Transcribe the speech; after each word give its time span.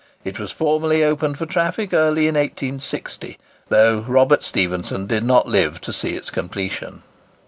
It 0.23 0.39
was 0.39 0.51
formally 0.51 1.03
opened 1.03 1.37
for 1.37 1.45
traffic 1.45 1.93
early 1.93 2.27
in 2.27 2.33
1860; 2.33 3.37
though 3.69 3.99
Robert 3.99 4.43
Stephenson 4.43 5.05
did 5.05 5.23
not 5.23 5.47
live 5.47 5.79
to 5.81 5.93
see 5.93 6.15
its 6.15 6.31
completion. 6.31 7.03